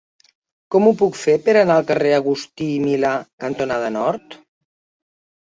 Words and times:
Com 0.75 0.87
ho 0.87 0.93
puc 1.01 1.19
fer 1.23 1.35
per 1.47 1.55
anar 1.59 1.75
al 1.81 1.85
carrer 1.91 2.15
Agustí 2.21 2.71
i 2.79 2.81
Milà 2.87 3.13
cantonada 3.45 3.93
Nord? 4.01 4.41